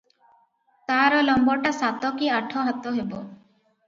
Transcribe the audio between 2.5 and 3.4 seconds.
ହାତ ହେବ।